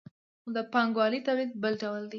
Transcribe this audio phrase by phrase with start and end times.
[0.41, 2.09] خو د پانګوالي تولید بل ډول دی.